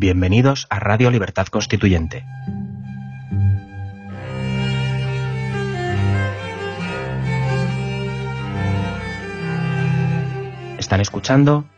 Bienvenidos 0.00 0.66
a 0.70 0.80
Radio 0.80 1.10
Libertad 1.10 1.48
Constituyente. 1.48 2.24
Están 10.78 11.02
escuchando 11.02 11.68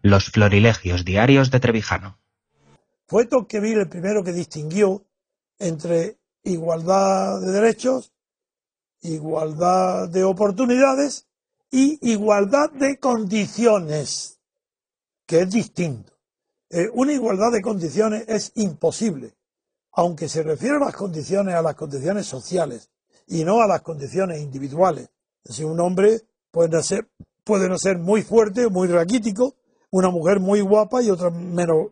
Los 0.00 0.30
Florilegios 0.30 1.04
Diarios 1.04 1.50
de 1.50 1.60
Trevijano. 1.60 2.18
Fue 3.06 3.26
Tocqueville 3.26 3.82
el 3.82 3.88
primero 3.90 4.24
que 4.24 4.32
distinguió 4.32 5.04
entre 5.58 6.16
igualdad 6.44 7.38
de 7.42 7.52
derechos, 7.52 8.14
igualdad 9.02 10.08
de 10.08 10.24
oportunidades 10.24 11.28
y 11.70 11.98
igualdad 12.00 12.70
de 12.70 12.98
condiciones, 12.98 14.40
que 15.26 15.40
es 15.40 15.50
distinto. 15.50 16.17
Eh, 16.70 16.88
una 16.92 17.12
igualdad 17.12 17.50
de 17.52 17.62
condiciones 17.62 18.24
es 18.28 18.52
imposible, 18.56 19.34
aunque 19.92 20.28
se 20.28 20.42
refiere 20.42 20.76
a 20.76 20.80
las 20.80 20.94
condiciones 20.94 21.54
a 21.54 21.62
las 21.62 21.74
condiciones 21.74 22.26
sociales 22.26 22.90
y 23.26 23.44
no 23.44 23.62
a 23.62 23.66
las 23.66 23.82
condiciones 23.82 24.40
individuales. 24.40 25.08
Es 25.44 25.60
un 25.60 25.80
hombre 25.80 26.22
puede 26.50 26.82
ser, 26.82 27.08
puede 27.44 27.68
no 27.68 27.78
ser 27.78 27.98
muy 27.98 28.22
fuerte, 28.22 28.68
muy 28.68 28.88
raquítico, 28.88 29.56
una 29.90 30.10
mujer 30.10 30.40
muy 30.40 30.60
guapa 30.60 31.02
y 31.02 31.10
otra 31.10 31.30
menos, 31.30 31.88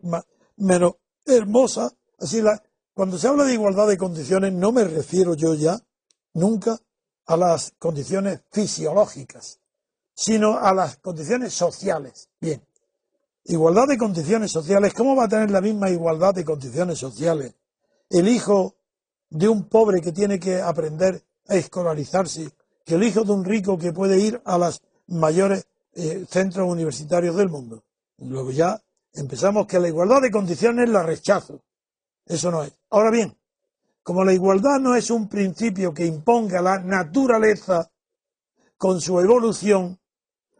menos 0.57 0.93
hermosa. 1.25 1.91
Así 2.19 2.41
la, 2.41 2.61
cuando 2.93 3.17
se 3.17 3.27
habla 3.27 3.45
de 3.45 3.53
igualdad 3.53 3.87
de 3.87 3.97
condiciones 3.97 4.53
no 4.53 4.71
me 4.71 4.83
refiero 4.83 5.35
yo 5.35 5.53
ya 5.55 5.79
nunca 6.33 6.77
a 7.25 7.37
las 7.37 7.73
condiciones 7.77 8.41
fisiológicas, 8.51 9.59
sino 10.13 10.57
a 10.57 10.73
las 10.73 10.97
condiciones 10.97 11.53
sociales. 11.53 12.29
Bien, 12.39 12.61
igualdad 13.47 13.87
de 13.87 13.97
condiciones 13.97 14.51
sociales, 14.51 14.93
¿cómo 14.93 15.15
va 15.15 15.25
a 15.25 15.29
tener 15.29 15.49
la 15.51 15.61
misma 15.61 15.89
igualdad 15.89 16.33
de 16.35 16.43
condiciones 16.45 16.99
sociales 16.99 17.53
el 18.09 18.27
hijo 18.27 18.75
de 19.29 19.47
un 19.47 19.67
pobre 19.67 20.01
que 20.01 20.11
tiene 20.11 20.39
que 20.39 20.61
aprender 20.61 21.23
a 21.47 21.55
escolarizarse 21.55 22.51
que 22.85 22.95
el 22.95 23.03
hijo 23.03 23.23
de 23.23 23.31
un 23.31 23.43
rico 23.43 23.77
que 23.77 23.93
puede 23.93 24.19
ir 24.19 24.41
a 24.45 24.57
los 24.57 24.81
mayores 25.07 25.67
eh, 25.93 26.25
centros 26.29 26.69
universitarios 26.69 27.35
del 27.35 27.49
mundo? 27.49 27.83
Luego 28.17 28.51
ya 28.51 28.81
empezamos 29.13 29.65
que 29.65 29.79
la 29.79 29.87
igualdad 29.87 30.21
de 30.21 30.31
condiciones 30.31 30.89
la 30.89 31.03
rechazo. 31.03 31.61
Eso 32.25 32.51
no 32.51 32.63
es. 32.63 32.73
Ahora 32.89 33.11
bien, 33.11 33.37
como 34.03 34.23
la 34.23 34.33
igualdad 34.33 34.79
no 34.79 34.95
es 34.95 35.09
un 35.09 35.27
principio 35.27 35.93
que 35.93 36.05
imponga 36.05 36.61
la 36.61 36.79
naturaleza 36.79 37.89
con 38.77 38.99
su 39.01 39.19
evolución, 39.19 39.99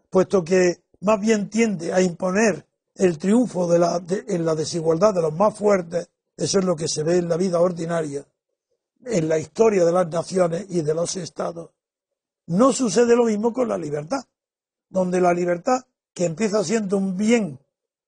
puesto 0.10 0.44
que 0.44 0.84
más 1.02 1.20
bien 1.20 1.50
tiende 1.50 1.94
a 1.94 2.02
imponer 2.02 2.67
el 2.98 3.18
triunfo 3.18 3.68
de 3.68 3.80
la, 3.80 4.02
en 4.28 4.46
la 4.46 4.56
desigualdad 4.56 5.14
de 5.14 5.22
los 5.22 5.34
más 5.34 5.56
fuertes, 5.56 6.10
eso 6.36 6.60
es 6.60 6.66
lo 6.66 6.76
que 6.76 6.88
se 6.88 7.04
ve 7.04 7.18
en 7.18 7.30
la 7.30 7.38
vida 7.38 7.60
ordinaria, 7.60 8.26
en 9.06 9.30
la 9.30 9.38
historia 9.38 9.86
de 9.86 9.92
las 9.92 10.08
naciones 10.08 10.66
y 10.70 10.82
de 10.82 10.94
los 10.94 11.16
estados. 11.16 11.72
No 12.48 12.74
sucede 12.74 13.16
lo 13.16 13.26
mismo 13.26 13.54
con 13.54 13.68
la 13.68 13.78
libertad, 13.78 14.24
donde 14.90 15.22
la 15.22 15.34
libertad, 15.34 15.86
que 16.14 16.26
empieza 16.26 16.64
siendo 16.64 16.98
un 16.98 17.16
bien 17.18 17.60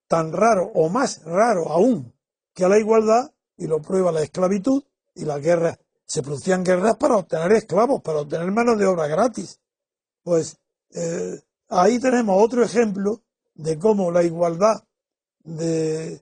tan 0.07 0.31
raro 0.31 0.71
o 0.73 0.89
más 0.89 1.23
raro 1.23 1.69
aún 1.69 2.13
que 2.53 2.67
la 2.67 2.79
igualdad, 2.79 3.31
y 3.57 3.67
lo 3.67 3.81
prueba 3.81 4.11
la 4.11 4.21
esclavitud 4.21 4.83
y 5.13 5.25
las 5.25 5.41
guerras, 5.41 5.77
se 6.05 6.23
producían 6.23 6.63
guerras 6.63 6.95
para 6.95 7.17
obtener 7.17 7.51
esclavos, 7.51 8.01
para 8.01 8.19
obtener 8.21 8.49
mano 8.51 8.75
de 8.75 8.85
obra 8.85 9.07
gratis. 9.07 9.59
Pues 10.23 10.57
eh, 10.91 11.39
ahí 11.67 11.99
tenemos 11.99 12.41
otro 12.43 12.63
ejemplo 12.63 13.21
de 13.59 13.77
cómo 13.77 14.09
la 14.09 14.23
igualdad 14.23 14.83
de, 15.43 16.21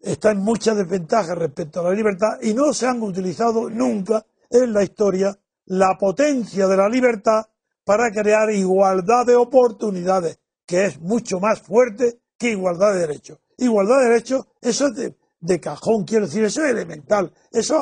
está 0.00 0.30
en 0.30 0.38
mucha 0.38 0.74
desventaja 0.74 1.34
respecto 1.34 1.80
a 1.80 1.84
la 1.84 1.92
libertad 1.92 2.38
y 2.40 2.54
no 2.54 2.72
se 2.72 2.86
han 2.86 3.02
utilizado 3.02 3.68
nunca 3.68 4.24
en 4.48 4.72
la 4.72 4.84
historia 4.84 5.36
la 5.66 5.96
potencia 5.98 6.68
de 6.68 6.76
la 6.76 6.88
libertad 6.88 7.46
para 7.84 8.12
crear 8.12 8.50
igualdad 8.50 9.26
de 9.26 9.34
oportunidades, 9.34 10.38
que 10.64 10.86
es 10.86 11.00
mucho 11.00 11.40
más 11.40 11.60
fuerte 11.60 12.20
que 12.38 12.50
igualdad 12.50 12.94
de 12.94 13.00
derechos. 13.00 13.38
Igualdad 13.58 13.98
de 13.98 14.08
derechos, 14.10 14.46
eso 14.60 14.86
es 14.86 15.14
de, 15.40 15.60
cajón, 15.60 16.04
quiero 16.04 16.26
decir, 16.26 16.44
eso 16.44 16.64
es 16.64 16.70
elemental. 16.70 17.32
Eso 17.50 17.80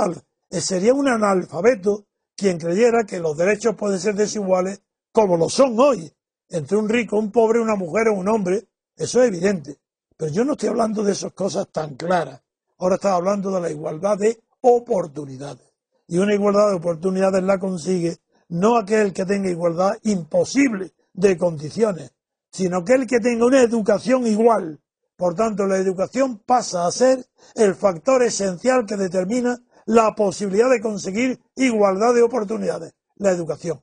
sería 0.50 0.94
un 0.94 1.08
analfabeto 1.08 2.06
quien 2.34 2.58
creyera 2.58 3.04
que 3.04 3.20
los 3.20 3.36
derechos 3.36 3.76
pueden 3.76 4.00
ser 4.00 4.14
desiguales 4.14 4.80
como 5.12 5.36
lo 5.36 5.50
son 5.50 5.78
hoy 5.78 6.10
entre 6.49 6.77
un 6.77 6.88
rico, 6.88 7.19
un 7.19 7.31
pobre, 7.31 7.60
una 7.60 7.77
mujer 7.77 8.09
o 8.09 8.15
un 8.15 8.28
hombre, 8.28 8.66
eso 8.97 9.22
es 9.22 9.28
evidente. 9.28 9.78
Pero 10.16 10.32
yo 10.32 10.44
no 10.44 10.53
estoy 10.53 10.69
hablando 10.69 11.03
de 11.03 11.12
esas 11.12 11.32
cosas 11.32 11.69
tan 11.72 11.94
claras. 11.97 12.41
Ahora 12.78 12.97
estaba 12.97 13.16
hablando 13.16 13.50
de 13.50 13.60
la 13.60 13.71
igualdad 13.71 14.19
de 14.19 14.41
oportunidades. 14.60 15.72
Y 16.06 16.19
una 16.19 16.34
igualdad 16.34 16.69
de 16.69 16.77
oportunidades 16.77 17.43
la 17.43 17.59
consigue 17.59 18.19
no 18.49 18.77
aquel 18.77 19.12
que 19.12 19.25
tenga 19.25 19.50
igualdad 19.50 19.99
imposible 20.03 20.93
de 21.12 21.37
condiciones, 21.37 22.12
sino 22.50 22.78
aquel 22.78 23.06
que 23.06 23.21
tenga 23.21 23.47
una 23.47 23.62
educación 23.62 24.27
igual. 24.27 24.81
Por 25.16 25.34
tanto, 25.34 25.66
la 25.66 25.78
educación 25.78 26.38
pasa 26.38 26.87
a 26.87 26.93
ser 26.93 27.25
el 27.54 27.75
factor 27.75 28.22
esencial 28.22 28.84
que 28.84 28.97
determina 28.97 29.60
la 29.87 30.15
posibilidad 30.15 30.71
de 30.71 30.81
conseguir 30.81 31.41
igualdad 31.56 32.15
de 32.15 32.22
oportunidades, 32.22 32.94
la 33.16 33.31
educación. 33.31 33.81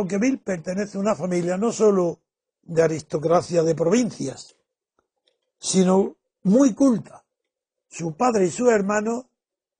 Tocqueville 0.00 0.38
pertenece 0.38 0.96
a 0.96 1.00
una 1.00 1.14
familia 1.14 1.58
no 1.58 1.72
solo 1.72 2.20
de 2.62 2.82
aristocracia 2.82 3.62
de 3.62 3.74
provincias, 3.74 4.56
sino 5.58 6.16
muy 6.44 6.72
culta. 6.72 7.22
Su 7.86 8.16
padre 8.16 8.46
y 8.46 8.50
su 8.50 8.70
hermano 8.70 9.28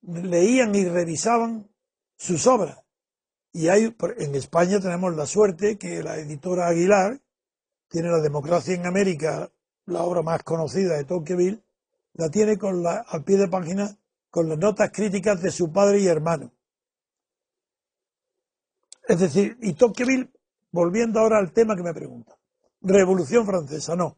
leían 0.03 0.75
y 0.75 0.85
revisaban 0.85 1.67
sus 2.17 2.45
obras. 2.45 2.77
Y 3.51 3.69
hay, 3.69 3.95
en 4.17 4.35
España 4.35 4.79
tenemos 4.79 5.15
la 5.15 5.25
suerte 5.25 5.79
que 5.79 6.03
la 6.03 6.17
editora 6.17 6.67
Aguilar 6.67 7.19
tiene 7.87 8.09
La 8.09 8.19
democracia 8.19 8.75
en 8.75 8.85
América, 8.85 9.51
la 9.87 10.03
obra 10.03 10.21
más 10.21 10.43
conocida 10.43 10.97
de 10.97 11.03
Tocqueville, 11.03 11.63
la 12.13 12.29
tiene 12.29 12.59
con 12.59 12.83
la, 12.83 13.05
al 13.07 13.23
pie 13.23 13.37
de 13.37 13.47
página 13.47 13.97
con 14.29 14.47
las 14.47 14.57
notas 14.59 14.91
críticas 14.93 15.41
de 15.41 15.49
su 15.49 15.71
padre 15.71 15.99
y 15.99 16.07
hermano. 16.07 16.51
Es 19.07 19.19
decir, 19.19 19.57
y 19.61 19.73
Tocqueville, 19.73 20.31
volviendo 20.71 21.19
ahora 21.19 21.37
al 21.37 21.51
tema 21.51 21.75
que 21.75 21.83
me 21.83 21.93
pregunta, 21.93 22.37
Revolución 22.81 23.45
Francesa, 23.45 23.95
no. 23.95 24.17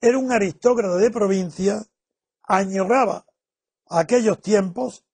Era 0.00 0.18
un 0.18 0.32
aristócrata 0.32 0.96
de 0.96 1.10
provincia, 1.10 1.84
añoraba 2.42 3.24
aquellos 3.88 4.40
tiempos 4.40 5.04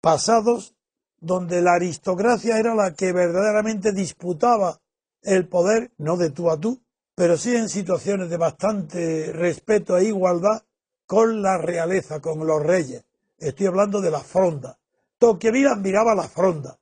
pasados 0.00 0.74
donde 1.20 1.62
la 1.62 1.74
aristocracia 1.74 2.58
era 2.58 2.74
la 2.74 2.94
que 2.94 3.12
verdaderamente 3.12 3.92
disputaba 3.92 4.80
el 5.22 5.48
poder, 5.48 5.92
no 5.98 6.16
de 6.16 6.30
tú 6.30 6.50
a 6.50 6.58
tú, 6.58 6.82
pero 7.14 7.36
sí 7.36 7.54
en 7.56 7.68
situaciones 7.68 8.30
de 8.30 8.36
bastante 8.36 9.32
respeto 9.32 9.98
e 9.98 10.04
igualdad 10.04 10.62
con 11.06 11.42
la 11.42 11.58
realeza, 11.58 12.20
con 12.20 12.46
los 12.46 12.62
reyes. 12.62 13.04
Estoy 13.38 13.66
hablando 13.66 14.00
de 14.00 14.10
la 14.10 14.20
fronda. 14.20 14.78
Tocqueville 15.18 15.68
admiraba 15.68 16.14
la 16.14 16.28
fronda. 16.28 16.78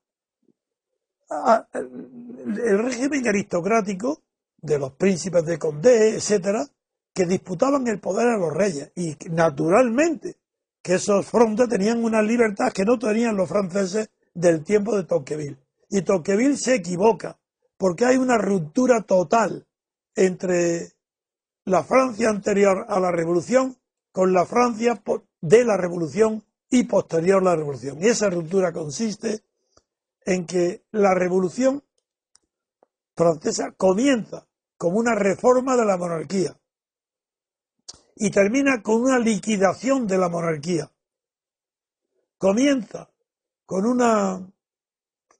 Ah, 1.28 1.66
el 1.72 2.78
régimen 2.78 3.26
aristocrático 3.26 4.22
de 4.58 4.78
los 4.78 4.92
príncipes 4.92 5.44
de 5.44 5.58
Condé, 5.58 6.14
etcétera, 6.16 6.66
que 7.12 7.26
disputaban 7.26 7.86
el 7.88 7.98
poder 7.98 8.28
a 8.28 8.38
los 8.38 8.52
reyes. 8.52 8.92
Y 8.94 9.16
naturalmente 9.30 10.36
que 10.82 10.94
esos 10.94 11.26
frondas 11.26 11.68
tenían 11.68 12.04
una 12.04 12.22
libertad 12.22 12.72
que 12.72 12.84
no 12.84 12.98
tenían 12.98 13.36
los 13.36 13.48
franceses 13.48 14.08
del 14.34 14.62
tiempo 14.62 14.96
de 14.96 15.04
Tocqueville. 15.04 15.58
Y 15.88 16.02
Tocqueville 16.02 16.56
se 16.56 16.76
equivoca, 16.76 17.38
porque 17.76 18.04
hay 18.04 18.16
una 18.16 18.38
ruptura 18.38 19.02
total 19.02 19.66
entre 20.14 20.92
la 21.64 21.82
Francia 21.82 22.30
anterior 22.30 22.86
a 22.88 23.00
la 23.00 23.10
revolución 23.10 23.76
con 24.12 24.32
la 24.32 24.46
Francia 24.46 25.02
de 25.40 25.64
la 25.64 25.76
revolución 25.76 26.44
y 26.70 26.84
posterior 26.84 27.42
a 27.42 27.44
la 27.44 27.56
revolución. 27.56 27.98
Y 28.00 28.06
esa 28.06 28.30
ruptura 28.30 28.72
consiste 28.72 29.42
en 30.26 30.44
que 30.44 30.84
la 30.90 31.14
revolución 31.14 31.82
francesa 33.14 33.70
comienza 33.72 34.46
como 34.76 34.98
una 34.98 35.14
reforma 35.14 35.76
de 35.76 35.84
la 35.86 35.96
monarquía 35.96 36.58
y 38.16 38.30
termina 38.30 38.82
con 38.82 39.02
una 39.02 39.18
liquidación 39.20 40.06
de 40.06 40.18
la 40.18 40.28
monarquía. 40.28 40.90
Comienza 42.38 43.08
con 43.64 43.86
un 43.86 44.52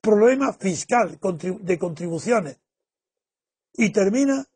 problema 0.00 0.52
fiscal 0.52 1.18
de 1.20 1.78
contribuciones 1.78 2.58
y 3.72 3.90
termina 3.90 4.46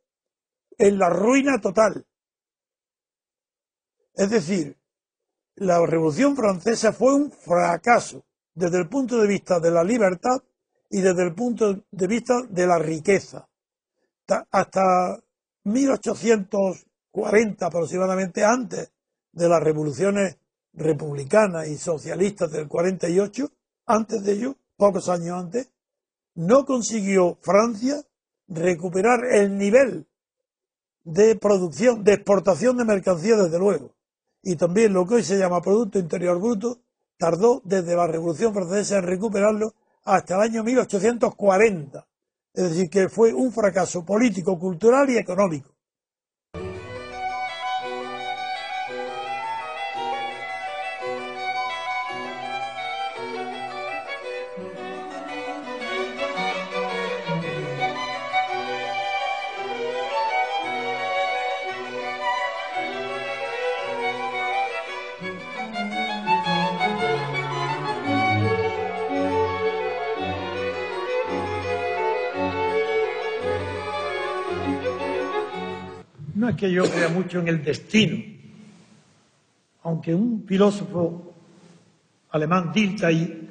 en 0.78 0.98
la 0.98 1.10
ruina 1.10 1.60
total. 1.60 2.06
Es 4.14 4.30
decir, 4.30 4.78
la 5.56 5.84
Revolución 5.84 6.36
Francesa 6.36 6.92
fue 6.92 7.14
un 7.14 7.32
fracaso 7.32 8.24
desde 8.60 8.78
el 8.78 8.88
punto 8.88 9.18
de 9.18 9.26
vista 9.26 9.58
de 9.58 9.70
la 9.70 9.82
libertad 9.82 10.42
y 10.90 11.00
desde 11.00 11.22
el 11.22 11.34
punto 11.34 11.82
de 11.90 12.06
vista 12.06 12.42
de 12.46 12.66
la 12.66 12.78
riqueza. 12.78 13.48
Hasta 14.50 15.18
1840 15.64 17.66
aproximadamente, 17.66 18.44
antes 18.44 18.92
de 19.32 19.48
las 19.48 19.62
revoluciones 19.62 20.36
republicanas 20.74 21.68
y 21.68 21.78
socialistas 21.78 22.52
del 22.52 22.68
48, 22.68 23.50
antes 23.86 24.22
de 24.22 24.32
ello, 24.32 24.56
pocos 24.76 25.08
años 25.08 25.38
antes, 25.38 25.70
no 26.34 26.66
consiguió 26.66 27.38
Francia 27.40 28.04
recuperar 28.46 29.20
el 29.32 29.56
nivel 29.56 30.06
de 31.04 31.34
producción, 31.36 32.04
de 32.04 32.12
exportación 32.12 32.76
de 32.76 32.84
mercancías, 32.84 33.42
desde 33.42 33.58
luego. 33.58 33.94
Y 34.42 34.56
también 34.56 34.92
lo 34.92 35.06
que 35.06 35.14
hoy 35.14 35.24
se 35.24 35.38
llama 35.38 35.62
Producto 35.62 35.98
Interior 35.98 36.38
Bruto, 36.38 36.82
tardó 37.20 37.60
desde 37.64 37.94
la 37.94 38.06
Revolución 38.06 38.54
Francesa 38.54 38.96
en 38.96 39.04
recuperarlo 39.04 39.74
hasta 40.04 40.36
el 40.36 40.40
año 40.40 40.64
1840. 40.64 42.06
Es 42.54 42.70
decir, 42.70 42.88
que 42.88 43.10
fue 43.10 43.34
un 43.34 43.52
fracaso 43.52 44.04
político, 44.06 44.58
cultural 44.58 45.10
y 45.10 45.18
económico. 45.18 45.70
Que 76.56 76.70
yo 76.70 76.84
crea 76.84 77.08
mucho 77.08 77.40
en 77.40 77.48
el 77.48 77.62
destino, 77.62 78.22
aunque 79.82 80.14
un 80.14 80.44
filósofo 80.46 81.34
alemán, 82.30 82.72
Dilthey, 82.72 83.48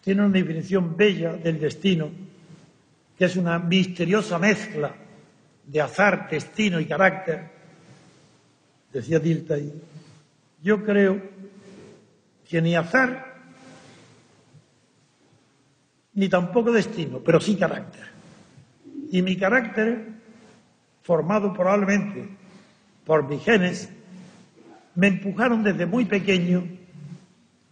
tiene 0.00 0.22
una 0.22 0.32
definición 0.32 0.96
bella 0.96 1.34
del 1.34 1.60
destino, 1.60 2.10
que 3.16 3.24
es 3.26 3.36
una 3.36 3.58
misteriosa 3.58 4.38
mezcla 4.38 4.94
de 5.66 5.80
azar, 5.80 6.28
destino 6.28 6.80
y 6.80 6.86
carácter, 6.86 7.50
decía 8.92 9.18
Dilthey. 9.18 9.72
Yo 10.62 10.84
creo 10.84 11.20
que 12.48 12.60
ni 12.60 12.74
azar 12.74 13.30
ni 16.14 16.28
tampoco 16.28 16.72
destino, 16.72 17.20
pero 17.20 17.40
sí 17.40 17.56
carácter. 17.56 18.04
Y 19.12 19.22
mi 19.22 19.36
carácter 19.36 20.19
formado 21.02 21.52
probablemente 21.52 22.28
por 23.04 23.28
mis 23.28 23.42
genes, 23.42 23.90
me 24.94 25.08
empujaron 25.08 25.62
desde 25.62 25.86
muy 25.86 26.04
pequeño 26.04 26.64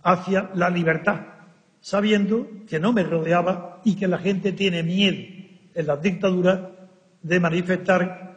hacia 0.03 0.51
la 0.55 0.71
libertad, 0.71 1.21
sabiendo 1.81 2.49
que 2.69 2.81
no 2.81 2.93
me 2.93 3.03
rodeaba 3.03 3.81
y 3.85 3.97
que 3.97 4.09
la 4.09 4.19
gente 4.19 4.53
tiene 4.53 4.83
miedo 4.83 5.19
en 5.75 5.87
las 5.87 6.01
dictaduras 6.03 6.61
de 7.23 7.41
manifestar 7.41 8.37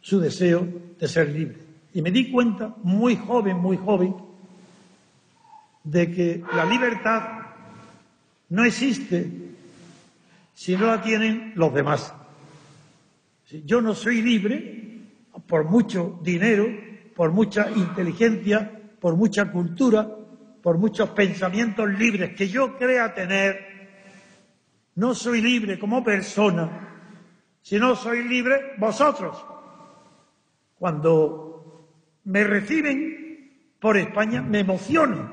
su 0.00 0.20
deseo 0.20 0.66
de 0.98 1.08
ser 1.08 1.28
libre. 1.30 1.58
Y 1.94 2.02
me 2.02 2.10
di 2.10 2.30
cuenta, 2.30 2.74
muy 2.82 3.16
joven, 3.16 3.56
muy 3.56 3.76
joven, 3.76 4.14
de 5.82 6.12
que 6.12 6.42
la 6.54 6.64
libertad 6.64 7.22
no 8.50 8.64
existe 8.64 9.30
si 10.54 10.76
no 10.76 10.86
la 10.86 11.02
tienen 11.02 11.52
los 11.54 11.72
demás. 11.72 12.12
Yo 13.50 13.80
no 13.80 13.94
soy 13.94 14.20
libre 14.20 15.00
por 15.46 15.64
mucho 15.64 16.20
dinero, 16.22 16.66
por 17.14 17.32
mucha 17.32 17.70
inteligencia, 17.70 18.70
por 19.00 19.16
mucha 19.16 19.50
cultura, 19.50 20.06
por 20.62 20.76
muchos 20.76 21.08
pensamientos 21.10 21.88
libres 21.98 22.34
que 22.36 22.48
yo 22.48 22.76
crea 22.76 23.14
tener. 23.14 23.88
No 24.96 25.14
soy 25.14 25.40
libre 25.40 25.78
como 25.78 26.04
persona, 26.04 26.68
sino 27.62 27.96
soy 27.96 28.28
libre 28.28 28.74
vosotros. 28.76 29.42
Cuando 30.78 31.88
me 32.24 32.44
reciben 32.44 33.74
por 33.80 33.96
España 33.96 34.42
me 34.42 34.60
emociono, 34.60 35.32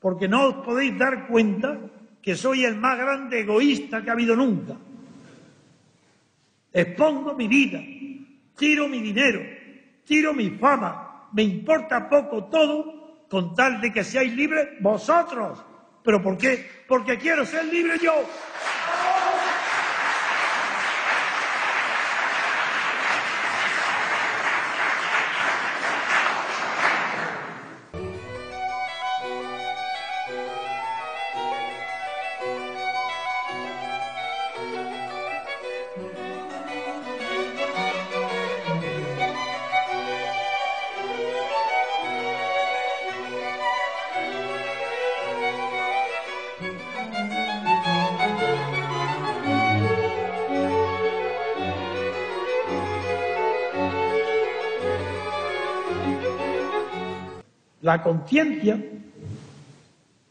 porque 0.00 0.26
no 0.26 0.48
os 0.48 0.54
podéis 0.64 0.98
dar 0.98 1.28
cuenta 1.28 1.78
que 2.20 2.34
soy 2.34 2.64
el 2.64 2.76
más 2.76 2.98
grande 2.98 3.40
egoísta 3.40 4.02
que 4.02 4.10
ha 4.10 4.14
habido 4.14 4.34
nunca. 4.34 4.76
Expongo 6.72 7.34
mi 7.34 7.48
vida, 7.48 7.80
tiro 8.56 8.88
mi 8.88 9.00
dinero, 9.00 9.40
tiro 10.04 10.32
mi 10.32 10.50
fama, 10.50 11.28
me 11.32 11.42
importa 11.42 12.08
poco 12.08 12.44
todo 12.44 13.26
con 13.28 13.54
tal 13.54 13.80
de 13.80 13.92
que 13.92 14.04
seáis 14.04 14.32
libres 14.34 14.80
vosotros. 14.80 15.64
¿Pero 16.02 16.22
por 16.22 16.36
qué? 16.36 16.66
Porque 16.88 17.18
quiero 17.18 17.44
ser 17.44 17.64
libre 17.66 17.98
yo. 18.02 18.14
La 57.90 58.04
conciencia 58.04 58.80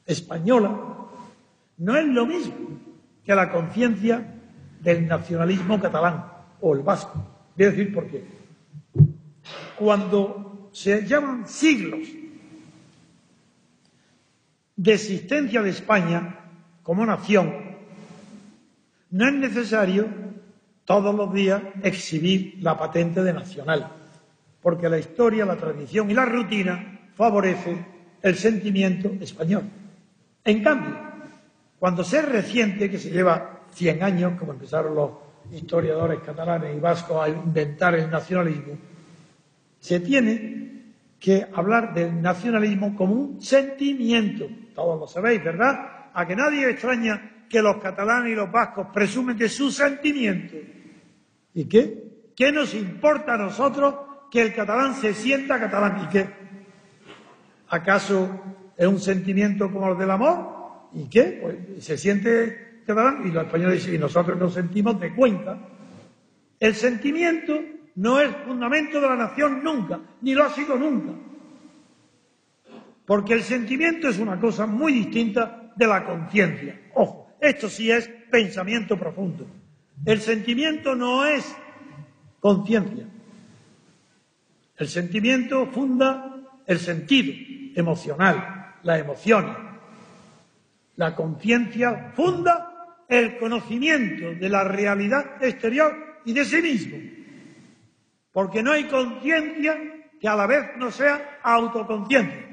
española 0.06 0.80
no 1.80 1.98
es 1.98 2.06
lo 2.06 2.26
mismo 2.26 2.56
que 3.22 3.36
la 3.36 3.52
conciencia 3.52 4.34
del 4.80 5.06
nacionalismo 5.06 5.78
catalán 5.78 6.24
o 6.62 6.74
el 6.74 6.84
vasco. 6.84 7.22
Voy 7.58 7.66
a 7.66 7.72
decir 7.72 7.94
por 7.94 8.08
qué. 8.08 8.24
Cuando 9.78 10.70
se 10.72 11.06
llaman 11.06 11.50
siglos 11.50 12.08
de 14.78 14.94
existencia 14.94 15.62
de 15.62 15.72
España 15.72 16.40
como 16.82 17.06
nación, 17.06 17.54
no 19.10 19.28
es 19.28 19.34
necesario 19.34 20.08
todos 20.86 21.14
los 21.14 21.34
días 21.34 21.62
exhibir 21.84 22.56
la 22.62 22.78
patente 22.78 23.22
de 23.22 23.34
nacional, 23.34 23.92
porque 24.62 24.88
la 24.88 24.98
historia, 24.98 25.44
la 25.44 25.58
tradición 25.58 26.10
y 26.10 26.14
la 26.14 26.24
rutina 26.24 26.96
favorecen 27.20 27.86
el 28.22 28.36
sentimiento 28.36 29.12
español. 29.20 29.64
En 30.46 30.64
cambio, 30.64 30.98
cuando 31.78 32.02
se 32.02 32.22
reciente, 32.22 32.90
que 32.90 32.98
se 32.98 33.12
lleva 33.12 33.60
100 33.74 34.04
años, 34.04 34.40
como 34.40 34.54
empezaron 34.54 34.96
los 34.96 35.12
historiadores 35.52 36.22
catalanes 36.22 36.78
y 36.78 36.80
vascos 36.80 37.22
a 37.22 37.28
inventar 37.28 37.96
el 37.96 38.10
nacionalismo, 38.10 38.78
se 39.82 40.00
tiene 40.00 40.94
que 41.20 41.46
hablar 41.54 41.94
del 41.94 42.22
nacionalismo 42.22 42.96
como 42.96 43.16
un 43.16 43.42
sentimiento. 43.42 44.48
Todos 44.74 44.98
lo 44.98 45.06
sabéis, 45.06 45.44
¿verdad? 45.44 46.12
A 46.14 46.26
que 46.26 46.38
nadie 46.38 46.70
extraña 46.70 47.48
que 47.50 47.62
los 47.62 47.82
catalanes 47.82 48.32
y 48.32 48.36
los 48.36 48.50
vascos 48.50 48.88
presumen 48.94 49.38
de 49.38 49.50
su 49.50 49.72
sentimiento. 49.72 50.56
¿Y 51.54 51.66
qué? 51.66 52.32
¿Qué 52.34 52.54
nos 52.54 52.74
importa 52.74 53.34
a 53.34 53.38
nosotros 53.38 53.94
que 54.32 54.42
el 54.42 54.54
catalán 54.54 54.96
se 54.96 55.14
sienta 55.14 55.60
catalán? 55.60 56.06
¿Y 56.06 56.08
qué? 56.08 56.39
¿Acaso 57.70 58.42
es 58.76 58.88
un 58.88 59.00
sentimiento 59.00 59.72
como 59.72 59.92
el 59.92 59.98
del 59.98 60.12
amor? 60.12 60.90
¿Y 60.94 61.08
qué? 61.08 61.40
Pues 61.42 61.86
se 61.86 61.98
siente 61.98 62.82
catalán 62.86 63.22
y 63.26 63.32
los 63.32 63.46
españoles 63.46 63.76
dicen, 63.76 63.96
y 63.96 63.98
nosotros 64.00 64.38
nos 64.38 64.54
sentimos 64.54 65.00
de 65.00 65.14
cuenta. 65.14 65.58
El 66.60 66.74
sentimiento 66.74 67.60
no 67.96 68.20
es 68.20 68.36
fundamento 68.46 69.00
de 69.00 69.08
la 69.08 69.16
nación 69.16 69.64
nunca, 69.64 70.00
ni 70.22 70.34
lo 70.34 70.46
ha 70.46 70.50
sido 70.50 70.76
nunca. 70.76 71.12
Porque 73.06 73.34
el 73.34 73.44
sentimiento 73.44 74.08
es 74.10 74.18
una 74.18 74.40
cosa 74.40 74.66
muy 74.66 74.94
distinta 74.94 75.72
de 75.76 75.88
la 75.88 76.06
conciencia. 76.06 76.80
Ojo, 76.96 77.32
esto 77.40 77.70
sí 77.70 77.92
es 77.92 78.08
pensamiento 78.32 78.98
profundo. 78.98 79.46
El 80.06 80.22
sentimiento 80.22 80.96
no 80.96 81.26
es 81.26 81.56
conciencia. 82.40 83.06
El 84.78 84.88
sentimiento 84.88 85.68
funda 85.68 86.36
el 86.66 86.80
sentido 86.80 87.49
emocional, 87.76 88.76
las 88.84 89.00
emociones. 89.00 89.56
La 90.96 91.16
conciencia 91.16 92.12
funda 92.16 92.70
el 93.08 93.38
conocimiento 93.38 94.36
de 94.36 94.50
la 94.50 94.64
realidad 94.64 95.42
exterior 95.42 96.22
y 96.26 96.34
de 96.34 96.46
sí 96.46 96.62
mismo. 96.62 96.98
Porque 98.32 98.62
no 98.62 98.72
hay 98.72 98.84
conciencia 98.86 99.78
que 100.20 100.28
a 100.28 100.36
la 100.36 100.46
vez 100.46 100.78
no 100.78 100.92
sea 100.92 101.40
autoconciencia. 101.42 102.48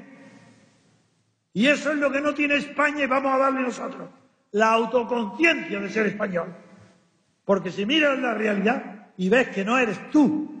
Y 1.53 1.67
eso 1.67 1.91
es 1.91 1.97
lo 1.97 2.11
que 2.11 2.21
no 2.21 2.33
tiene 2.33 2.55
España 2.55 3.03
y 3.03 3.07
vamos 3.07 3.33
a 3.33 3.37
darle 3.37 3.61
nosotros, 3.61 4.09
la 4.51 4.73
autoconciencia 4.73 5.79
de 5.79 5.89
ser 5.89 6.07
español. 6.07 6.55
Porque 7.43 7.71
si 7.71 7.85
miras 7.85 8.17
la 8.19 8.33
realidad 8.33 9.09
y 9.17 9.29
ves 9.29 9.49
que 9.49 9.65
no 9.65 9.77
eres 9.77 10.09
tú 10.11 10.51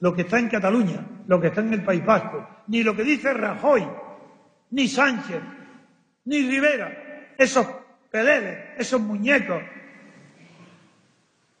lo 0.00 0.14
que 0.14 0.22
está 0.22 0.38
en 0.38 0.48
Cataluña, 0.48 1.06
lo 1.28 1.38
que 1.38 1.48
está 1.48 1.60
en 1.60 1.74
el 1.74 1.84
País 1.84 2.04
Vasco, 2.04 2.48
ni 2.68 2.82
lo 2.82 2.96
que 2.96 3.04
dice 3.04 3.34
Rajoy, 3.34 3.86
ni 4.70 4.88
Sánchez, 4.88 5.42
ni 6.24 6.48
Rivera, 6.48 7.34
esos 7.36 7.66
peleles, 8.10 8.58
esos 8.78 9.00
muñecos. 9.00 9.62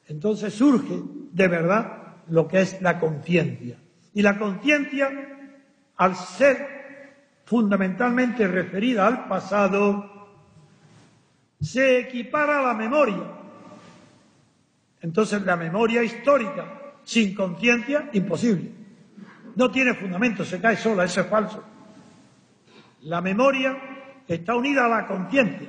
Entonces 0.06 0.54
surge 0.54 0.94
de 1.32 1.48
verdad 1.48 2.16
lo 2.28 2.48
que 2.48 2.62
es 2.62 2.80
la 2.80 2.98
conciencia. 2.98 3.76
Y 4.14 4.22
la 4.22 4.38
conciencia, 4.38 5.10
al 5.96 6.16
ser 6.16 6.78
fundamentalmente 7.44 8.48
referida 8.48 9.06
al 9.06 9.28
pasado, 9.28 10.30
se 11.60 12.00
equipara 12.00 12.60
a 12.60 12.68
la 12.68 12.74
memoria. 12.74 13.22
Entonces 15.02 15.42
la 15.42 15.56
memoria 15.56 16.02
histórica 16.02 16.94
sin 17.04 17.34
conciencia, 17.34 18.08
imposible. 18.14 18.77
No 19.58 19.68
tiene 19.72 19.92
fundamento, 19.92 20.44
se 20.44 20.60
cae 20.60 20.76
sola, 20.76 21.02
eso 21.02 21.20
es 21.20 21.26
falso. 21.26 21.64
La 23.02 23.20
memoria 23.20 23.76
está 24.28 24.54
unida 24.54 24.84
a 24.84 24.88
la 24.88 25.04
conciencia. 25.04 25.68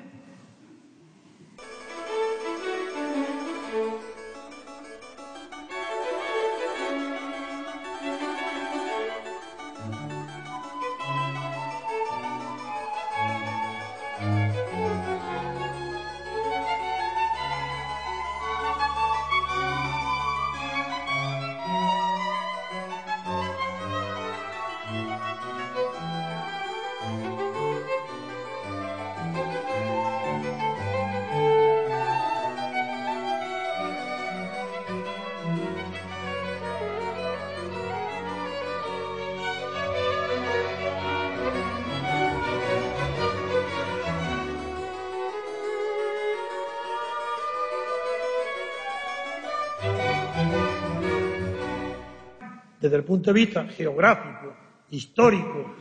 Desde 52.90 52.98
el 52.98 53.04
punto 53.04 53.32
de 53.32 53.40
vista 53.40 53.66
geográfico, 53.68 54.52
histórico, 54.90 55.76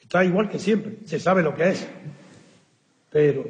está 0.00 0.24
igual 0.24 0.48
que 0.48 0.58
siempre, 0.58 1.00
se 1.04 1.20
sabe 1.20 1.42
lo 1.42 1.54
que 1.54 1.68
es. 1.68 1.86
Pero 3.10 3.44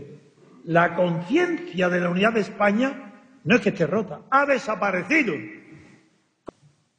la 0.65 0.97
conciencia 0.97 1.89
de 1.89 2.01
la 2.01 2.11
unidad 2.11 2.33
de 2.33 2.41
España 2.41 3.13
no 3.45 3.55
es 3.55 3.61
que 3.61 3.69
esté 3.69 3.87
rota, 3.87 4.23
ha 4.31 4.45
desaparecido. 4.47 5.33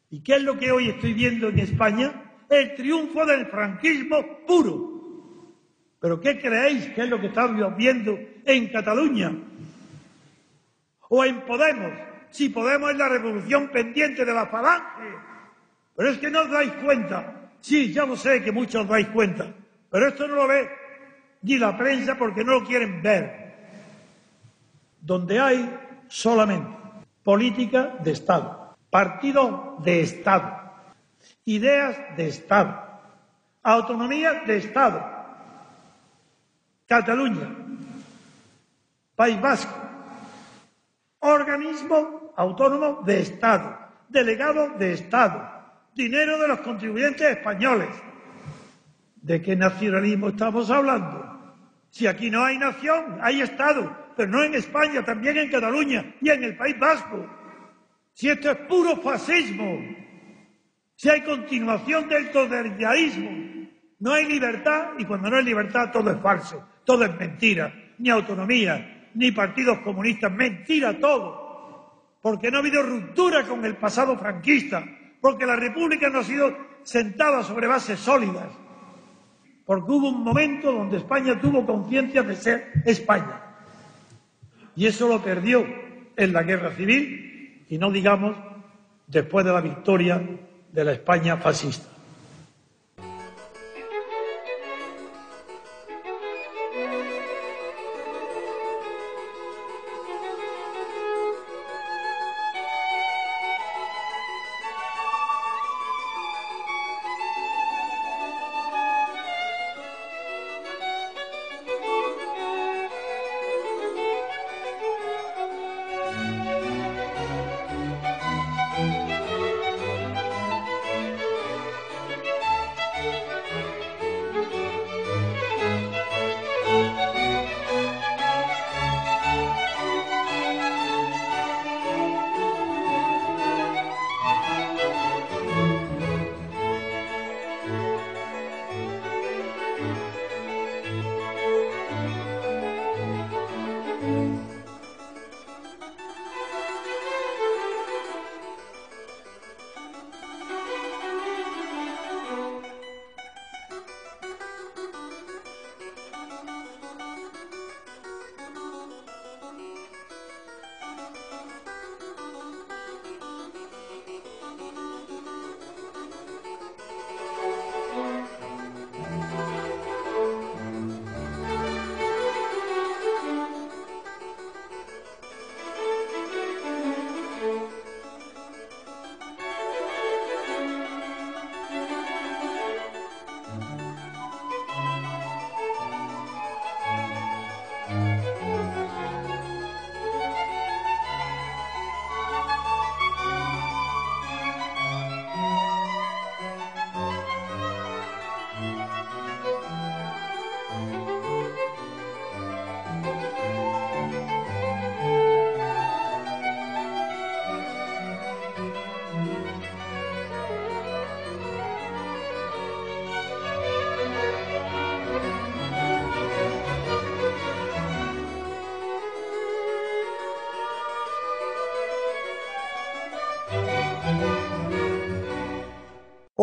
¿Y 0.09 0.21
qué 0.23 0.35
es 0.35 0.43
lo 0.43 0.57
que 0.57 0.71
hoy 0.71 0.87
estoy 0.87 1.13
viendo 1.13 1.49
en 1.49 1.59
España? 1.59 2.13
El 2.49 2.73
triunfo 2.75 3.25
del 3.25 3.47
franquismo 3.47 4.45
puro. 4.47 4.89
¿Pero 5.99 6.21
qué 6.21 6.39
creéis 6.39 6.87
que 6.93 7.01
es 7.01 7.09
lo 7.09 7.19
que 7.19 7.27
estamos 7.27 7.75
viendo 7.75 8.17
en 8.45 8.69
Cataluña? 8.69 9.35
¿O 11.09 11.25
en 11.25 11.41
Podemos? 11.41 11.91
Si 12.29 12.47
Podemos 12.47 12.91
es 12.91 12.97
la 12.97 13.09
revolución 13.09 13.67
pendiente 13.67 14.23
de 14.23 14.33
la 14.33 14.47
falange 14.47 15.30
pero 15.95 16.09
es 16.09 16.17
que 16.17 16.29
no 16.29 16.41
os 16.41 16.51
dais 16.51 16.71
cuenta. 16.83 17.49
Sí, 17.61 17.93
ya 17.93 18.05
lo 18.05 18.15
sé 18.15 18.41
que 18.43 18.51
muchos 18.51 18.83
os 18.83 18.89
dais 18.89 19.07
cuenta. 19.09 19.47
Pero 19.89 20.07
esto 20.07 20.27
no 20.27 20.35
lo 20.35 20.47
ve 20.47 20.69
ni 21.41 21.57
la 21.57 21.77
prensa 21.77 22.17
porque 22.17 22.43
no 22.43 22.53
lo 22.53 22.65
quieren 22.65 23.01
ver. 23.01 23.53
Donde 25.01 25.39
hay 25.39 25.79
solamente 26.07 26.81
política 27.23 27.97
de 27.99 28.11
Estado, 28.11 28.75
partido 28.89 29.77
de 29.83 30.01
Estado, 30.01 30.73
ideas 31.45 31.97
de 32.17 32.27
Estado, 32.27 32.81
autonomía 33.63 34.43
de 34.45 34.57
Estado, 34.57 35.05
Cataluña, 36.87 37.47
País 39.15 39.39
Vasco, 39.39 39.73
organismo 41.19 42.33
autónomo 42.35 43.01
de 43.03 43.21
Estado, 43.21 43.77
delegado 44.09 44.69
de 44.77 44.93
Estado, 44.93 45.50
dinero 45.95 46.39
de 46.39 46.47
los 46.47 46.59
contribuyentes 46.61 47.37
españoles. 47.37 47.89
¿De 49.15 49.41
qué 49.41 49.55
nacionalismo 49.55 50.29
estamos 50.29 50.69
hablando? 50.71 51.55
Si 51.89 52.07
aquí 52.07 52.31
no 52.31 52.43
hay 52.43 52.57
nación, 52.57 53.19
hay 53.21 53.41
Estado, 53.41 54.13
pero 54.15 54.29
no 54.29 54.43
en 54.43 54.55
España, 54.55 55.03
también 55.03 55.37
en 55.37 55.49
Cataluña 55.49 56.15
y 56.21 56.29
en 56.29 56.43
el 56.43 56.55
País 56.55 56.79
Vasco. 56.79 57.27
Si 58.13 58.29
esto 58.29 58.51
es 58.51 58.57
puro 58.67 58.95
fascismo, 58.97 59.79
si 60.95 61.09
hay 61.09 61.21
continuación 61.21 62.07
del 62.07 62.31
totalitarismo, 62.31 63.29
no 63.99 64.13
hay 64.13 64.25
libertad 64.25 64.91
y 64.97 65.05
cuando 65.05 65.29
no 65.29 65.37
hay 65.37 65.43
libertad 65.43 65.91
todo 65.91 66.11
es 66.11 66.21
falso, 66.21 66.67
todo 66.85 67.05
es 67.05 67.15
mentira, 67.19 67.73
ni 67.99 68.09
autonomía, 68.09 69.09
ni 69.13 69.31
partidos 69.31 69.79
comunistas, 69.79 70.31
mentira 70.31 70.97
todo, 70.97 72.17
porque 72.21 72.49
no 72.49 72.57
ha 72.57 72.59
habido 72.61 72.81
ruptura 72.83 73.43
con 73.43 73.63
el 73.65 73.75
pasado 73.75 74.17
franquista, 74.17 74.83
porque 75.21 75.45
la 75.45 75.55
República 75.55 76.09
no 76.09 76.19
ha 76.19 76.23
sido 76.23 76.51
sentada 76.83 77.43
sobre 77.43 77.67
bases 77.67 77.99
sólidas, 77.99 78.49
porque 79.65 79.91
hubo 79.91 80.09
un 80.09 80.23
momento 80.23 80.71
donde 80.71 80.97
España 80.97 81.39
tuvo 81.39 81.65
conciencia 81.65 82.23
de 82.23 82.35
ser 82.35 82.71
España. 82.85 83.41
Y 84.75 84.87
eso 84.87 85.07
lo 85.07 85.21
perdió 85.21 85.63
en 86.17 86.33
la 86.33 86.43
guerra 86.43 86.71
civil 86.71 87.65
y 87.69 87.77
no 87.77 87.91
digamos 87.91 88.35
después 89.07 89.45
de 89.45 89.53
la 89.53 89.61
victoria 89.61 90.21
de 90.71 90.83
la 90.83 90.93
España 90.93 91.37
fascista. 91.37 91.90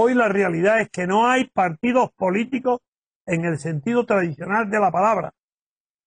Hoy 0.00 0.14
la 0.14 0.28
realidad 0.28 0.80
es 0.80 0.90
que 0.90 1.08
no 1.08 1.26
hay 1.26 1.48
partidos 1.48 2.12
políticos 2.12 2.78
en 3.26 3.44
el 3.44 3.58
sentido 3.58 4.06
tradicional 4.06 4.70
de 4.70 4.78
la 4.78 4.92
palabra, 4.92 5.34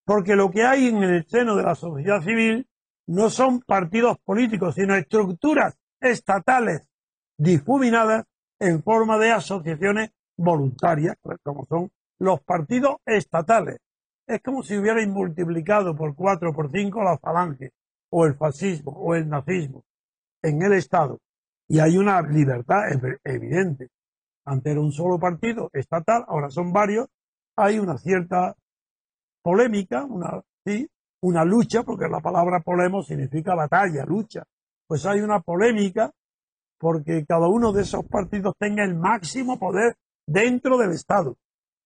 porque 0.06 0.34
lo 0.34 0.50
que 0.50 0.62
hay 0.64 0.88
en 0.88 1.02
el 1.02 1.26
seno 1.26 1.56
de 1.56 1.62
la 1.62 1.74
sociedad 1.74 2.22
civil 2.22 2.66
no 3.06 3.28
son 3.28 3.60
partidos 3.60 4.16
políticos, 4.24 4.76
sino 4.76 4.94
estructuras 4.94 5.76
estatales 6.00 6.88
difuminadas 7.36 8.24
en 8.58 8.82
forma 8.82 9.18
de 9.18 9.32
asociaciones 9.32 10.10
voluntarias, 10.38 11.16
pues, 11.20 11.36
como 11.42 11.66
son 11.66 11.90
los 12.18 12.40
partidos 12.40 12.96
estatales. 13.04 13.76
Es 14.26 14.40
como 14.40 14.62
si 14.62 14.74
hubierais 14.74 15.06
multiplicado 15.06 15.94
por 15.94 16.14
cuatro 16.14 16.48
o 16.48 16.54
por 16.54 16.70
cinco 16.70 17.04
la 17.04 17.18
falange, 17.18 17.72
o 18.08 18.24
el 18.24 18.36
fascismo, 18.36 18.92
o 18.92 19.14
el 19.14 19.28
nazismo, 19.28 19.84
en 20.40 20.62
el 20.62 20.72
Estado. 20.72 21.20
Y 21.72 21.80
hay 21.80 21.96
una 21.96 22.20
libertad 22.20 22.82
evidente. 23.24 23.88
Antes 24.44 24.72
era 24.72 24.80
un 24.82 24.92
solo 24.92 25.18
partido 25.18 25.70
estatal, 25.72 26.22
ahora 26.28 26.50
son 26.50 26.70
varios. 26.70 27.08
Hay 27.56 27.78
una 27.78 27.96
cierta 27.96 28.54
polémica, 29.42 30.04
una, 30.04 30.42
sí, 30.66 30.86
una 31.22 31.46
lucha, 31.46 31.82
porque 31.82 32.10
la 32.10 32.20
palabra 32.20 32.60
polemo 32.60 33.02
significa 33.02 33.54
batalla, 33.54 34.04
lucha. 34.04 34.42
Pues 34.86 35.06
hay 35.06 35.20
una 35.20 35.40
polémica 35.40 36.10
porque 36.78 37.24
cada 37.24 37.48
uno 37.48 37.72
de 37.72 37.84
esos 37.84 38.04
partidos 38.04 38.54
tenga 38.58 38.84
el 38.84 38.94
máximo 38.94 39.58
poder 39.58 39.96
dentro 40.26 40.76
del 40.76 40.90
Estado, 40.90 41.38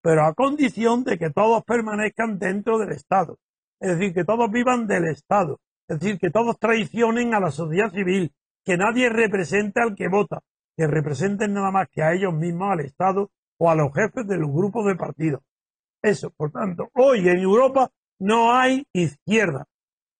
pero 0.03 0.25
a 0.27 0.35
condición 0.35 1.05
de 1.05 1.16
que 1.16 1.31
todos 1.31 1.62
permanezcan 1.62 2.40
dentro 2.40 2.79
del 2.79 2.90
Estado. 2.90 3.38
Es 3.79 3.96
decir, 3.96 4.12
que 4.12 4.25
todos 4.25 4.51
vivan 4.51 4.88
del 4.88 5.05
Estado. 5.05 5.61
Es 5.87 6.01
decir, 6.01 6.18
que 6.18 6.31
todos 6.31 6.59
traicionen 6.59 7.35
a 7.35 7.38
la 7.38 7.53
sociedad 7.53 7.92
civil, 7.92 8.33
que 8.66 8.76
nadie 8.76 9.09
represente 9.09 9.81
al 9.81 9.94
que 9.94 10.09
vota, 10.09 10.40
que 10.76 10.88
representen 10.88 11.55
nada 11.55 11.70
más 11.70 11.88
que 11.88 12.02
a 12.02 12.12
ellos 12.12 12.35
mismos, 12.35 12.72
al 12.72 12.81
Estado 12.81 13.31
o 13.59 13.70
a 13.70 13.76
los 13.76 13.94
jefes 13.94 14.26
de 14.26 14.37
los 14.37 14.50
grupos 14.50 14.85
de 14.87 14.96
partidos. 14.96 15.40
Eso, 16.02 16.31
por 16.31 16.50
tanto, 16.50 16.90
hoy 16.94 17.29
en 17.29 17.38
Europa 17.38 17.90
no 18.18 18.52
hay 18.52 18.85
izquierda, 18.92 19.66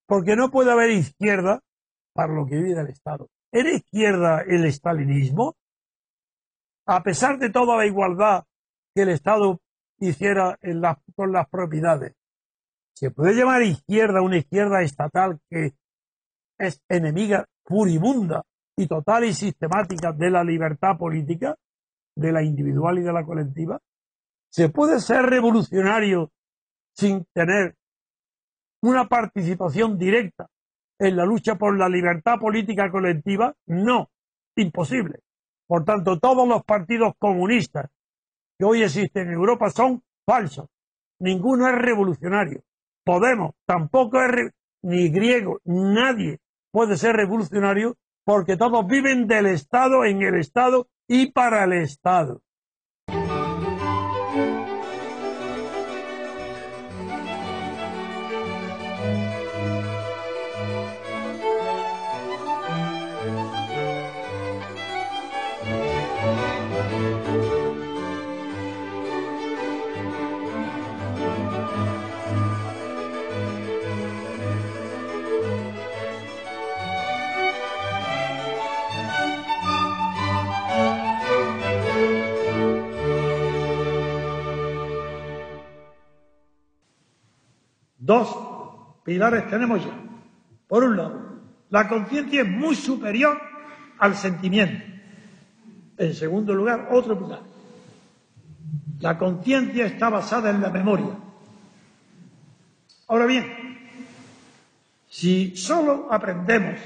porque 0.06 0.37
no 0.37 0.50
puede 0.50 0.70
haber 0.70 0.90
izquierda 0.90 1.61
para 2.14 2.32
lo 2.32 2.46
que 2.46 2.56
vive 2.56 2.80
el 2.80 2.87
Estado. 2.87 3.28
¿Era 3.52 3.70
izquierda 3.70 4.42
el 4.42 4.64
estalinismo? 4.64 5.56
A 6.87 7.02
pesar 7.02 7.38
de 7.38 7.50
toda 7.50 7.76
la 7.76 7.87
igualdad 7.87 8.44
que 8.94 9.02
el 9.02 9.09
Estado 9.09 9.61
hiciera 9.98 10.56
con 11.16 11.32
las 11.32 11.48
propiedades, 11.48 12.14
¿se 12.94 13.11
puede 13.11 13.35
llamar 13.35 13.62
izquierda 13.62 14.22
una 14.22 14.38
izquierda 14.38 14.82
estatal 14.82 15.40
que 15.50 15.74
es 16.59 16.83
enemiga 16.88 17.47
furibunda 17.64 18.42
y 18.77 18.87
total 18.87 19.25
y 19.25 19.33
sistemática 19.33 20.12
de 20.12 20.31
la 20.31 20.45
libertad 20.45 20.97
política, 20.99 21.57
de 22.14 22.33
la 22.33 22.42
individual 22.42 22.99
y 22.99 23.03
de 23.03 23.12
la 23.12 23.25
colectiva? 23.25 23.81
¿Se 24.51 24.69
puede 24.69 25.01
ser 25.01 25.23
revolucionario 25.23 26.31
sin 26.95 27.27
tener 27.33 27.77
una 28.83 29.09
participación 29.09 29.99
directa 29.99 30.49
en 30.99 31.16
la 31.16 31.25
lucha 31.25 31.57
por 31.57 31.77
la 31.77 31.88
libertad 31.88 32.38
política 32.38 32.90
colectiva? 32.90 33.55
No, 33.66 34.11
imposible. 34.57 35.21
Por 35.66 35.85
tanto, 35.85 36.19
todos 36.19 36.47
los 36.47 36.64
partidos 36.64 37.14
comunistas 37.19 37.90
que 38.59 38.64
hoy 38.64 38.83
existen 38.83 39.29
en 39.29 39.35
Europa 39.35 39.71
son 39.71 40.03
falsos. 40.25 40.69
Ninguno 41.19 41.69
es 41.69 41.75
revolucionario. 41.75 42.62
Podemos 43.05 43.55
tampoco 43.66 44.21
es 44.23 44.53
ni 44.83 45.09
griego, 45.09 45.61
nadie 45.64 46.38
puede 46.77 46.99
ser 46.99 47.17
revolucionario 47.17 47.97
porque 48.23 48.59
todos 48.59 48.87
viven 48.87 49.27
del 49.27 49.47
Estado, 49.47 50.05
en 50.05 50.21
el 50.21 50.35
Estado 50.35 50.91
y 51.09 51.33
para 51.33 51.65
el 51.65 51.73
Estado. 51.73 52.43
Dos 88.07 89.03
pilares 89.03 89.51
tenemos 89.51 89.85
ya. 89.85 89.99
Por 90.69 90.85
un 90.85 90.97
lado, 90.97 91.21
la 91.71 91.88
conciencia 91.88 92.42
es 92.42 92.49
muy 92.49 92.77
superior 92.77 93.37
al 93.99 94.14
sentimiento. 94.14 94.85
En 95.99 96.14
segundo 96.14 96.55
lugar, 96.55 96.88
otro 96.92 97.19
pilar. 97.19 97.40
La 99.01 99.19
conciencia 99.19 99.87
está 99.87 100.09
basada 100.09 100.51
en 100.51 100.62
la 100.62 100.71
memoria. 100.71 101.19
Ahora 103.09 103.27
bien, 103.27 103.45
si 105.09 105.57
solo 105.57 106.07
aprendemos 106.09 106.79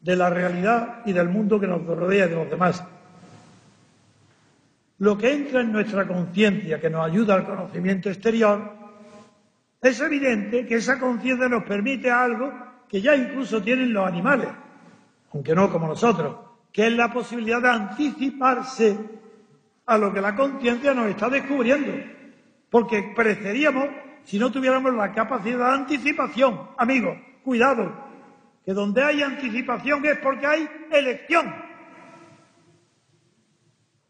de 0.00 0.14
la 0.16 0.28
realidad 0.28 1.00
y 1.06 1.14
del 1.14 1.30
mundo 1.30 1.58
que 1.58 1.66
nos 1.66 1.86
rodea 1.86 2.26
y 2.26 2.28
de 2.28 2.36
los 2.36 2.50
demás, 2.50 2.84
lo 4.98 5.16
que 5.16 5.32
entra 5.32 5.62
en 5.62 5.72
nuestra 5.72 6.06
conciencia, 6.06 6.80
que 6.80 6.90
nos 6.90 7.06
ayuda 7.06 7.34
al 7.34 7.46
conocimiento 7.46 8.10
exterior, 8.10 8.87
es 9.80 10.00
evidente 10.00 10.66
que 10.66 10.76
esa 10.76 10.98
conciencia 10.98 11.48
nos 11.48 11.64
permite 11.64 12.10
algo 12.10 12.52
que 12.88 13.00
ya 13.00 13.14
incluso 13.14 13.62
tienen 13.62 13.92
los 13.92 14.06
animales, 14.06 14.48
aunque 15.32 15.54
no 15.54 15.70
como 15.70 15.86
nosotros, 15.86 16.36
que 16.72 16.86
es 16.86 16.92
la 16.92 17.12
posibilidad 17.12 17.62
de 17.62 17.70
anticiparse 17.70 18.98
a 19.86 19.98
lo 19.98 20.12
que 20.12 20.20
la 20.20 20.34
conciencia 20.34 20.94
nos 20.94 21.06
está 21.08 21.28
descubriendo. 21.28 21.92
Porque 22.70 23.12
pereceríamos 23.14 23.88
si 24.24 24.38
no 24.38 24.50
tuviéramos 24.50 24.92
la 24.94 25.12
capacidad 25.12 25.58
de 25.58 25.74
anticipación. 25.74 26.70
Amigos, 26.76 27.16
cuidado, 27.42 27.90
que 28.64 28.74
donde 28.74 29.02
hay 29.02 29.22
anticipación 29.22 30.04
es 30.04 30.18
porque 30.18 30.46
hay 30.46 30.68
elección. 30.90 31.54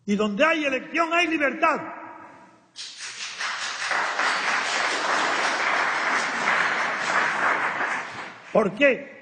Y 0.07 0.16
donde 0.16 0.44
hay 0.44 0.64
elección 0.64 1.12
hay 1.12 1.28
libertad. 1.28 1.81
¿Por 8.52 8.74
qué? 8.74 9.18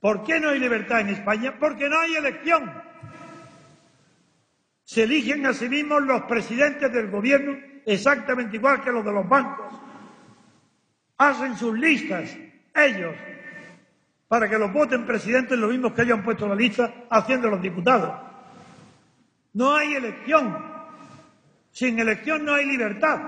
¿Por 0.00 0.24
qué 0.24 0.38
no 0.38 0.50
hay 0.50 0.58
libertad 0.58 1.00
en 1.00 1.08
España? 1.08 1.54
Porque 1.58 1.88
no 1.88 1.98
hay 1.98 2.16
elección. 2.16 2.70
Se 4.84 5.02
eligen 5.02 5.44
a 5.46 5.52
sí 5.52 5.68
mismos 5.68 6.02
los 6.02 6.22
presidentes 6.22 6.92
del 6.92 7.10
gobierno 7.10 7.58
exactamente 7.84 8.56
igual 8.56 8.82
que 8.82 8.92
los 8.92 9.04
de 9.04 9.12
los 9.12 9.28
bancos. 9.28 9.72
Hacen 11.18 11.56
sus 11.56 11.76
listas 11.78 12.36
ellos 12.74 13.14
para 14.28 14.48
que 14.48 14.58
los 14.58 14.72
voten 14.72 15.06
presidentes 15.06 15.58
los 15.58 15.70
mismos 15.70 15.92
que 15.92 16.02
ellos 16.02 16.18
han 16.18 16.24
puesto 16.24 16.46
la 16.46 16.54
lista 16.54 16.92
haciendo 17.10 17.48
los 17.48 17.62
diputados. 17.62 18.12
No 19.54 19.74
hay 19.74 19.94
elección. 19.94 20.56
Sin 21.70 21.98
elección 21.98 22.44
no 22.44 22.54
hay 22.54 22.66
libertad. 22.66 23.20